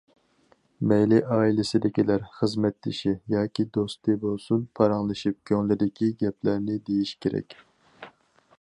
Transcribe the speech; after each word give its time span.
مەيلى 0.91 1.17
ئائىلىسىدىكىلەر، 1.33 2.23
خىزمەتدىشى 2.37 3.13
ياكى 3.35 3.65
دوستى 3.77 4.17
بولسۇن، 4.25 4.65
پاراڭلىشىپ 4.79 5.39
كۆڭلىدىكى 5.51 6.11
گەپلەرنى 6.25 6.83
دېيىش 6.89 7.13
كېرەك. 7.27 7.59